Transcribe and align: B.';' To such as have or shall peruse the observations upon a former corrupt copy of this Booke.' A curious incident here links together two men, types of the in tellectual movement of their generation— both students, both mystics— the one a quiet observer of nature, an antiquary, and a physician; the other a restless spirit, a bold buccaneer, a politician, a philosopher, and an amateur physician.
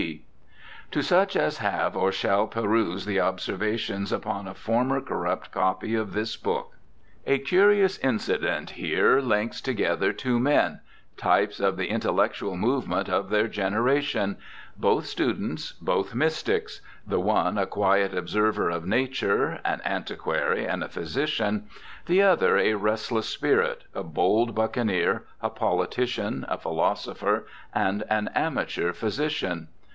B.';' 0.01 0.23
To 0.97 1.03
such 1.03 1.35
as 1.35 1.59
have 1.59 1.95
or 1.95 2.11
shall 2.11 2.47
peruse 2.47 3.05
the 3.05 3.19
observations 3.19 4.11
upon 4.11 4.47
a 4.47 4.55
former 4.55 4.99
corrupt 4.99 5.51
copy 5.51 5.93
of 5.93 6.13
this 6.13 6.35
Booke.' 6.35 6.73
A 7.27 7.37
curious 7.37 7.99
incident 7.99 8.71
here 8.71 9.19
links 9.21 9.61
together 9.61 10.11
two 10.11 10.39
men, 10.39 10.79
types 11.17 11.59
of 11.59 11.77
the 11.77 11.87
in 11.91 12.01
tellectual 12.01 12.57
movement 12.57 13.09
of 13.09 13.29
their 13.29 13.47
generation— 13.47 14.37
both 14.85 15.05
students, 15.05 15.73
both 15.73 16.15
mystics— 16.15 16.81
the 17.05 17.19
one 17.19 17.59
a 17.59 17.67
quiet 17.67 18.15
observer 18.15 18.71
of 18.71 18.87
nature, 18.87 19.59
an 19.63 19.81
antiquary, 19.85 20.65
and 20.65 20.83
a 20.83 20.89
physician; 20.89 21.69
the 22.07 22.23
other 22.23 22.57
a 22.57 22.73
restless 22.73 23.29
spirit, 23.29 23.83
a 23.93 24.03
bold 24.03 24.55
buccaneer, 24.55 25.25
a 25.43 25.49
politician, 25.51 26.43
a 26.49 26.57
philosopher, 26.57 27.45
and 27.73 28.03
an 28.09 28.31
amateur 28.33 28.93
physician. 28.93 29.67